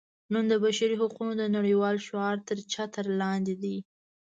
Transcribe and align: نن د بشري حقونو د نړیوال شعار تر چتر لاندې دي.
نن 0.33 0.43
د 0.51 0.53
بشري 0.63 0.95
حقونو 1.01 1.31
د 1.37 1.43
نړیوال 1.55 1.95
شعار 2.07 2.37
تر 2.47 2.57
چتر 2.73 3.05
لاندې 3.21 3.55
دي. 3.61 3.77